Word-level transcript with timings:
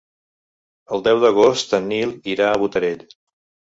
El 0.97 1.05
deu 1.09 1.21
d'agost 1.25 1.79
en 1.81 1.89
Nil 1.95 2.17
irà 2.37 2.53
a 2.57 2.61
Botarell. 2.67 3.11